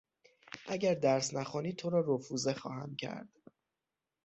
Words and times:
اگر 0.65 0.93
درس 0.93 1.33
نخوانی 1.33 1.73
تو 1.73 1.89
را 1.89 2.03
رفوزه 2.15 2.53
خواهم 2.53 2.95
کرد! 2.95 3.29